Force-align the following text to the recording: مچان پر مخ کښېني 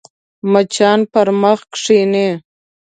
مچان 0.51 0.99
پر 1.11 1.27
مخ 1.41 1.59
کښېني 1.73 2.27